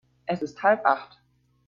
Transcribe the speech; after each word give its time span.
Es 0.25 0.41
ist 0.41 0.63
halb 0.63 0.83
Acht. 0.83 1.21